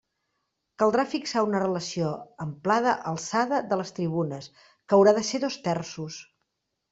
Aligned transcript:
Caldrà 0.83 1.03
fixar 1.09 1.43
una 1.47 1.59
relació 1.63 2.13
amplada 2.45 2.95
alçada 3.11 3.59
de 3.75 3.79
les 3.83 3.95
tribunes, 4.01 4.49
que 4.65 4.99
haurà 4.99 5.15
de 5.19 5.25
ser 5.29 5.43
dos 5.45 5.61
terços. 5.69 6.19